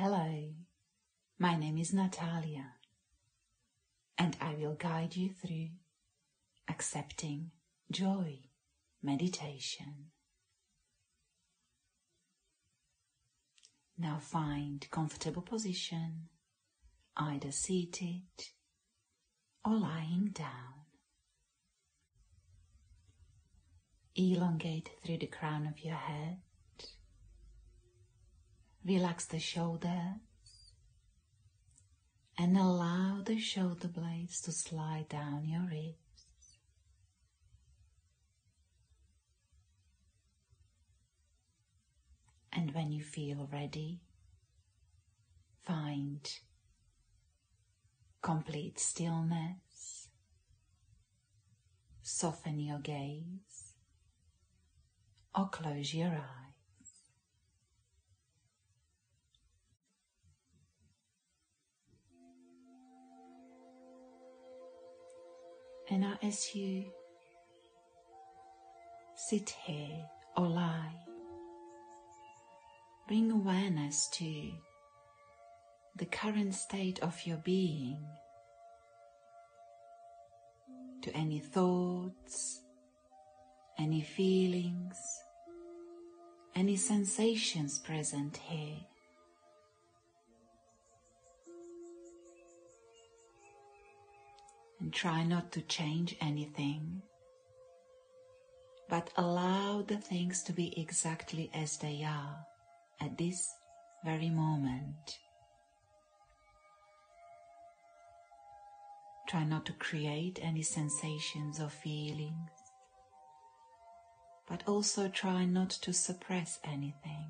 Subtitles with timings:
[0.00, 0.54] Hello,
[1.40, 2.74] my name is Natalia,
[4.16, 5.70] and I will guide you through
[6.70, 7.50] accepting
[7.90, 8.38] joy
[9.02, 10.12] meditation.
[13.98, 16.28] Now find comfortable position,
[17.16, 18.22] either seated
[19.64, 20.86] or lying down.
[24.14, 26.36] Elongate through the crown of your head.
[28.88, 30.16] Relax the shoulders
[32.38, 36.56] and allow the shoulder blades to slide down your ribs.
[42.50, 44.00] And when you feel ready,
[45.66, 46.26] find
[48.22, 50.08] complete stillness.
[52.00, 53.74] Soften your gaze
[55.34, 56.47] or close your eyes.
[66.22, 66.84] As you
[69.16, 70.04] sit here
[70.36, 70.94] or lie,
[73.08, 74.52] bring awareness to
[75.96, 77.98] the current state of your being,
[81.02, 82.60] to any thoughts,
[83.78, 84.96] any feelings,
[86.54, 88.78] any sensations present here.
[94.92, 97.02] Try not to change anything,
[98.88, 102.44] but allow the things to be exactly as they are
[103.00, 103.50] at this
[104.04, 105.18] very moment.
[109.28, 112.50] Try not to create any sensations or feelings,
[114.48, 117.26] but also try not to suppress anything.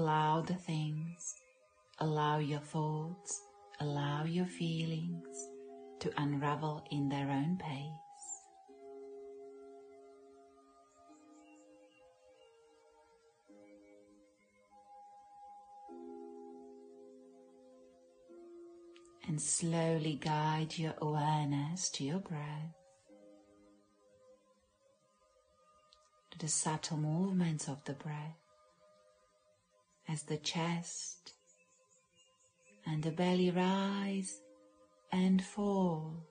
[0.00, 1.34] Allow the things,
[1.98, 3.42] allow your thoughts,
[3.80, 5.36] allow your feelings
[5.98, 7.90] to unravel in their own pace.
[19.28, 22.74] and slowly guide your awareness to your breath,
[26.30, 28.39] to the subtle movements of the breath
[30.10, 31.34] as the chest
[32.86, 34.40] and the belly rise
[35.12, 36.26] and fall.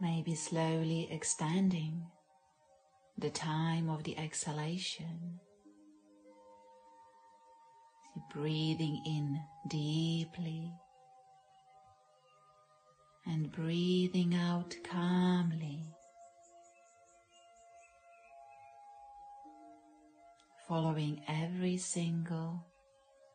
[0.00, 2.02] Maybe slowly extending
[3.18, 5.40] the time of the exhalation.
[8.32, 10.72] Breathing in deeply
[13.26, 15.80] and breathing out calmly.
[20.68, 22.64] Following every single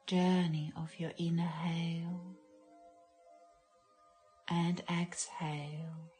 [0.08, 2.36] journey of your inhale
[4.50, 6.12] and exhale.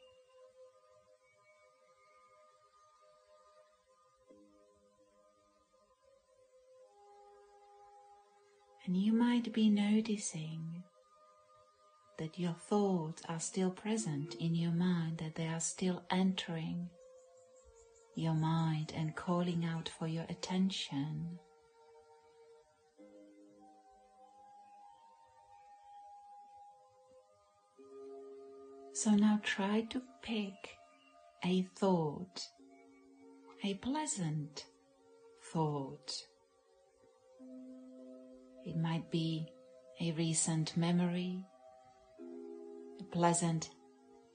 [8.86, 10.81] And you might be noticing
[12.18, 16.90] that your thoughts are still present in your mind, that they are still entering
[18.16, 21.40] your mind and calling out for your attention.
[28.94, 30.78] So now try to pick
[31.44, 32.48] a thought,
[33.64, 34.66] a pleasant
[35.52, 36.12] thought
[38.64, 39.48] it might be
[40.00, 41.44] a recent memory,
[43.02, 43.70] a pleasant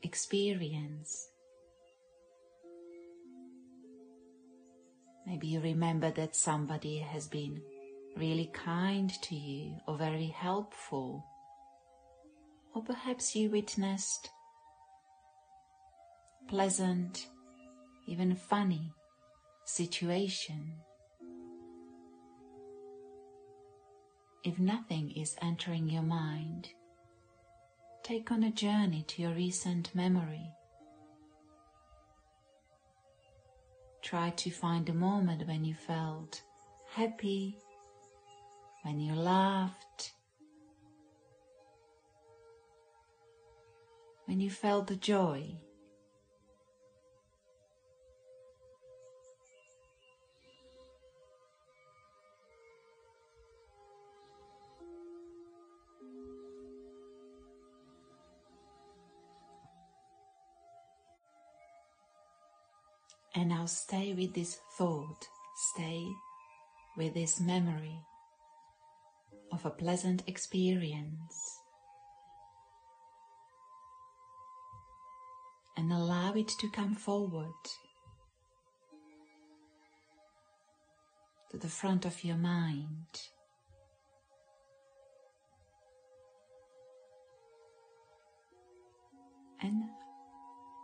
[0.02, 1.28] experience.
[5.26, 7.60] Maybe you remember that somebody has been
[8.16, 11.24] really kind to you or very helpful.
[12.74, 14.30] Or perhaps you witnessed
[16.48, 17.26] pleasant,
[18.06, 18.92] even funny
[19.64, 20.72] situation.
[24.44, 26.68] If nothing is entering your mind,
[28.06, 30.48] take on a journey to your recent memory.
[34.00, 36.40] Try to find a moment when you felt
[36.92, 37.58] happy,
[38.82, 40.12] when you laughed,
[44.26, 45.56] when you felt the joy.
[63.36, 65.28] And now stay with this thought,
[65.74, 66.08] stay
[66.96, 68.00] with this memory
[69.52, 71.60] of a pleasant experience.
[75.76, 77.52] And allow it to come forward
[81.50, 83.20] to the front of your mind.
[89.60, 89.90] And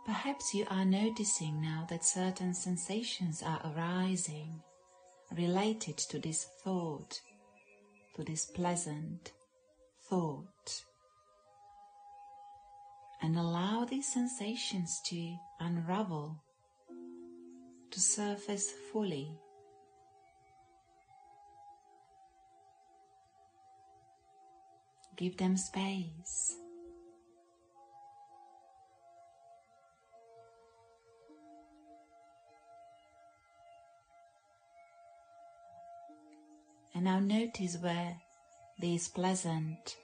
[0.05, 4.61] perhaps you are noticing now that certain sensations are arising
[5.35, 7.21] related to this thought,
[8.15, 9.31] to this pleasant
[10.09, 10.83] thought.
[13.21, 16.43] And allow these sensations to unravel,
[17.91, 19.39] to surface fully.
[25.15, 26.57] Give them space.
[36.95, 38.17] And now notice where
[38.79, 39.95] these pleasant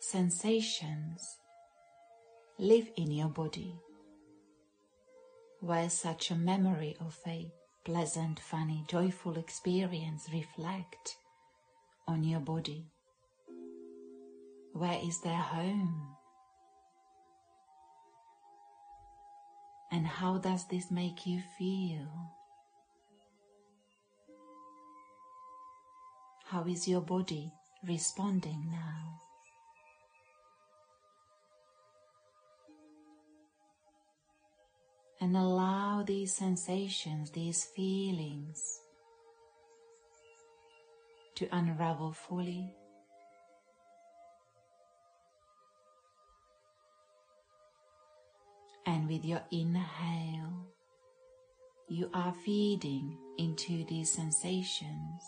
[0.00, 1.36] sensations
[2.58, 3.74] live in your body,
[5.60, 7.50] where such a memory of a
[7.84, 11.16] pleasant, funny, joyful experience reflect
[12.08, 12.86] on your body.
[14.72, 16.16] Where is their home?
[19.90, 22.08] And how does this make you feel?
[26.52, 27.50] How is your body
[27.82, 29.22] responding now?
[35.18, 38.62] And allow these sensations, these feelings
[41.36, 42.74] to unravel fully.
[48.84, 50.66] And with your inhale,
[51.88, 55.22] you are feeding into these sensations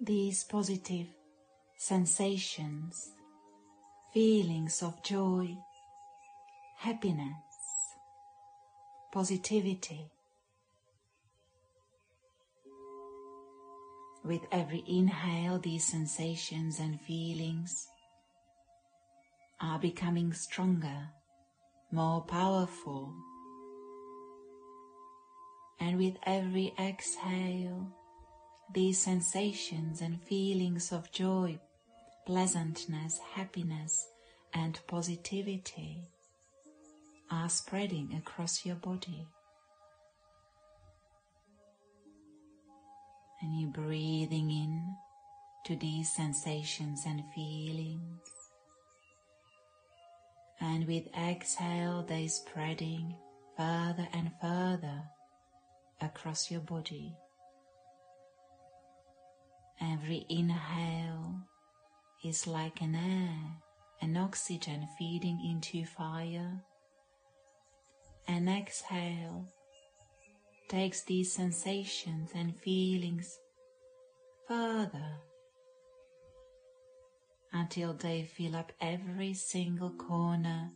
[0.00, 1.08] these positive
[1.76, 3.10] sensations,
[4.14, 5.56] feelings of joy,
[6.76, 7.34] happiness,
[9.12, 10.08] positivity.
[14.24, 17.88] With every inhale, these sensations and feelings
[19.60, 21.08] are becoming stronger,
[21.90, 23.12] more powerful.
[25.80, 27.97] And with every exhale,
[28.72, 31.58] these sensations and feelings of joy,
[32.26, 34.08] pleasantness, happiness,
[34.52, 36.02] and positivity
[37.30, 39.26] are spreading across your body.
[43.40, 44.96] And you're breathing in
[45.66, 48.20] to these sensations and feelings.
[50.60, 53.14] And with exhale, they're spreading
[53.56, 55.04] further and further
[56.00, 57.14] across your body.
[60.00, 61.40] Every inhale
[62.24, 63.56] is like an air,
[64.00, 66.62] an oxygen feeding into fire.
[68.28, 69.48] An exhale
[70.68, 73.40] takes these sensations and feelings
[74.46, 75.16] further
[77.52, 80.70] until they fill up every single corner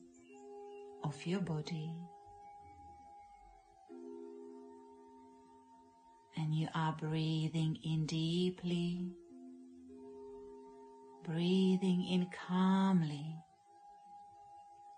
[1.05, 1.95] of your body.
[6.43, 9.13] And you are breathing in deeply,
[11.25, 13.37] breathing in calmly,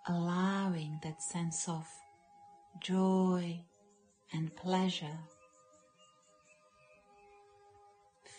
[0.09, 1.87] allowing that sense of
[2.81, 3.61] joy
[4.33, 5.19] and pleasure.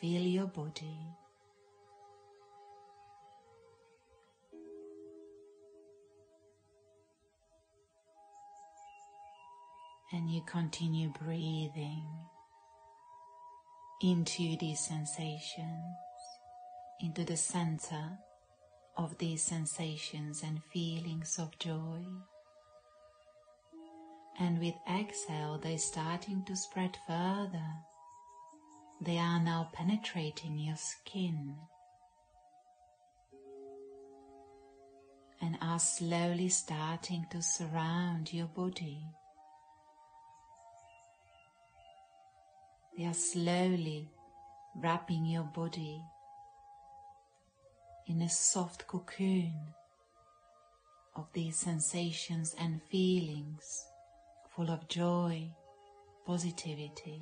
[0.01, 0.97] Feel your body.
[10.11, 12.24] And you continue breathing
[14.01, 15.95] into these sensations,
[17.01, 18.19] into the center
[18.97, 22.05] of these sensations and feelings of joy.
[24.39, 27.67] And with exhale, they're starting to spread further.
[29.01, 31.55] They are now penetrating your skin
[35.41, 39.05] and are slowly starting to surround your body.
[42.97, 44.09] They are slowly
[44.75, 46.01] wrapping your body
[48.07, 49.53] in a soft cocoon
[51.15, 53.85] of these sensations and feelings
[54.55, 55.49] full of joy,
[56.25, 57.21] positivity,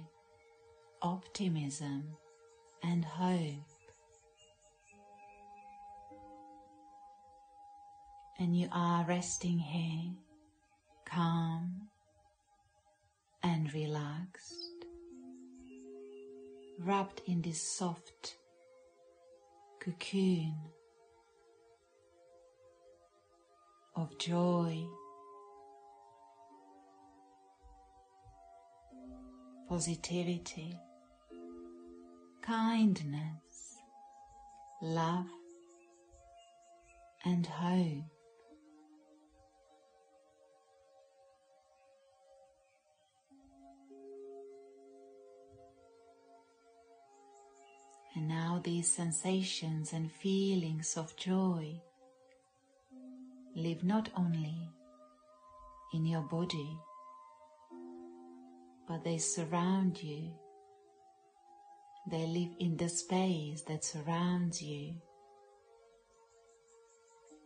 [1.01, 2.03] optimism,
[2.83, 3.65] and hope.
[8.39, 10.11] And you are resting here
[11.05, 11.87] calm
[13.41, 14.72] and relaxed,
[16.79, 18.37] wrapped in this soft
[19.79, 20.55] cocoon
[23.95, 24.83] of joy,
[29.69, 30.77] positivity,
[32.41, 33.77] kindness,
[34.81, 35.27] love,
[37.25, 38.22] and hope.
[48.63, 51.81] These sensations and feelings of joy
[53.55, 54.55] live not only
[55.93, 56.77] in your body,
[58.87, 60.31] but they surround you.
[62.09, 64.95] They live in the space that surrounds you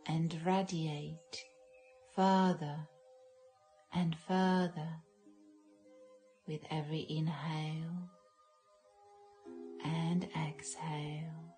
[0.06, 1.44] and radiate
[2.14, 2.88] further
[3.94, 4.88] and further
[6.46, 8.08] with every inhale
[9.84, 11.54] and exhale.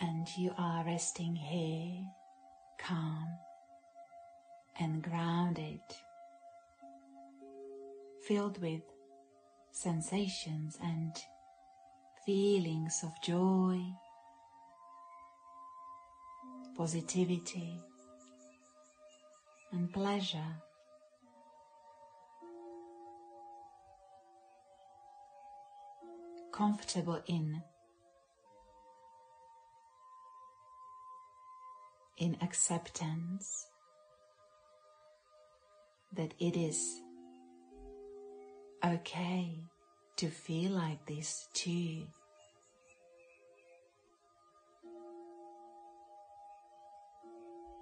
[0.00, 2.04] And you are resting here,
[2.78, 3.28] calm
[4.78, 5.80] and grounded,
[8.26, 8.82] filled with
[9.72, 11.16] sensations and
[12.24, 13.80] feelings of joy
[16.78, 17.72] positivity
[19.72, 20.54] and pleasure.
[26.52, 27.62] Comfortable in
[32.16, 33.66] in acceptance
[36.12, 37.00] that it is
[38.84, 39.50] okay
[40.16, 42.06] to feel like this too.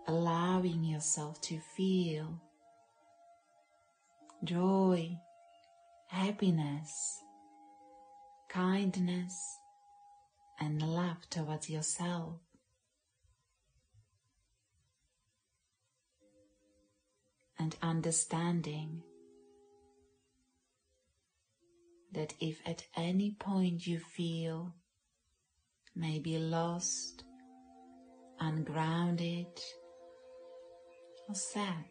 [0.07, 2.41] Allowing yourself to feel
[4.45, 5.19] joy,
[6.09, 7.21] happiness,
[8.49, 9.59] kindness,
[10.61, 12.41] and love towards yourself.
[17.59, 19.03] And understanding
[22.13, 24.75] that if at any point you feel
[25.95, 27.25] maybe lost,
[28.39, 29.47] ungrounded,
[31.29, 31.85] or sad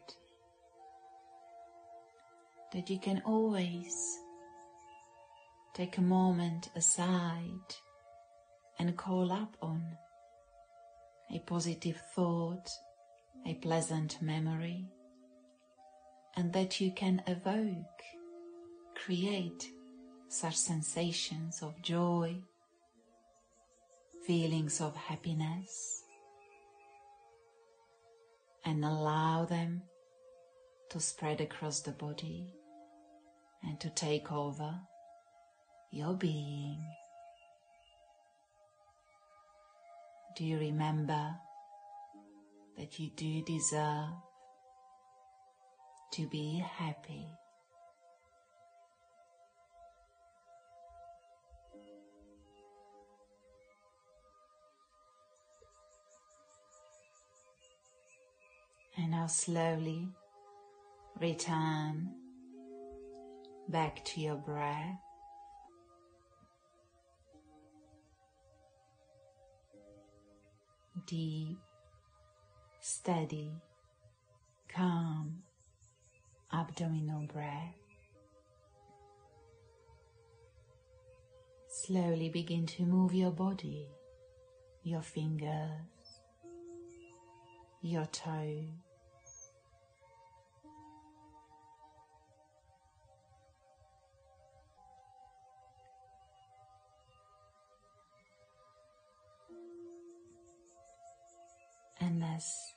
[2.73, 4.19] that you can always
[5.73, 7.75] take a moment aside
[8.79, 9.83] and call up on
[11.33, 12.69] a positive thought,
[13.45, 14.85] a pleasant memory,
[16.35, 18.01] and that you can evoke,
[18.95, 19.69] create
[20.27, 22.35] such sensations of joy,
[24.25, 26.04] feelings of happiness,
[28.65, 29.83] and allow them
[30.89, 32.53] to spread across the body
[33.63, 34.79] and to take over
[35.91, 36.83] your being.
[40.35, 41.35] Do you remember
[42.77, 44.09] that you do deserve
[46.13, 47.27] to be happy?
[59.05, 60.09] And now slowly
[61.21, 62.09] return
[63.69, 64.97] back to your breath.
[71.05, 71.59] Deep,
[72.81, 73.51] steady,
[74.67, 75.43] calm
[76.51, 77.75] abdominal breath.
[81.69, 83.87] Slowly begin to move your body,
[84.81, 85.69] your fingers,
[87.83, 88.84] your toes,
[102.05, 102.73] As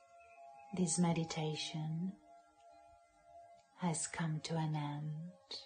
[0.75, 2.13] this meditation
[3.81, 5.61] has come to an end,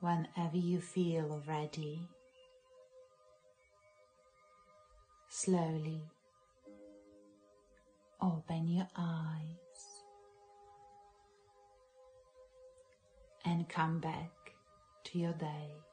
[0.00, 2.00] whenever you feel ready,
[5.28, 6.02] slowly
[8.20, 10.02] open your eyes
[13.44, 14.32] and come back
[15.04, 15.91] to your day.